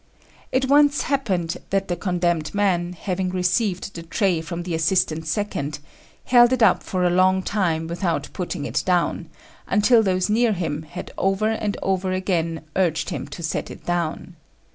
It 0.51 0.67
once 0.67 1.03
happened 1.03 1.57
that 1.69 1.87
the 1.87 1.95
condemned 1.95 2.55
man, 2.55 2.93
having 2.93 3.29
received 3.29 3.93
the 3.93 4.01
tray 4.01 4.41
from 4.41 4.63
the 4.63 4.73
assistant 4.73 5.27
second, 5.27 5.77
held 6.25 6.51
it 6.51 6.63
up 6.63 6.81
for 6.81 7.03
a 7.03 7.11
long 7.11 7.43
time 7.43 7.85
without 7.85 8.27
putting 8.33 8.65
it 8.65 8.81
down, 8.83 9.29
until 9.67 10.01
those 10.01 10.27
near 10.27 10.53
him 10.53 10.81
had 10.81 11.11
over 11.19 11.49
and 11.49 11.77
over 11.83 12.13
again 12.13 12.61
urged 12.75 13.11
him 13.11 13.27
to 13.27 13.43
set 13.43 13.69
it 13.69 13.85
down. 13.85 14.35